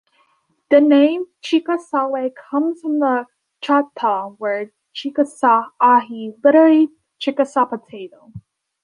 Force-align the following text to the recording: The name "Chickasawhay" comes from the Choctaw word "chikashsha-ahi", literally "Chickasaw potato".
The 0.71 0.81
name 0.81 1.27
"Chickasawhay" 1.43 2.31
comes 2.33 2.81
from 2.81 2.97
the 2.97 3.27
Choctaw 3.61 4.29
word 4.39 4.71
"chikashsha-ahi", 4.95 6.39
literally 6.43 6.89
"Chickasaw 7.19 7.67
potato". 7.67 8.33